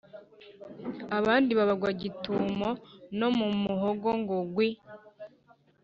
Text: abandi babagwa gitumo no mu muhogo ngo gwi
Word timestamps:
abandi 1.17 1.51
babagwa 1.59 1.89
gitumo 2.01 2.69
no 3.19 3.29
mu 3.37 3.47
muhogo 3.63 4.09
ngo 4.19 4.37
gwi 4.53 4.69